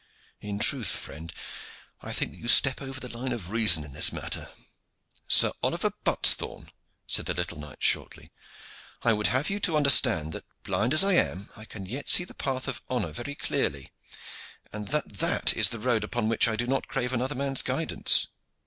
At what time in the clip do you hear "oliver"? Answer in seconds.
5.61-5.91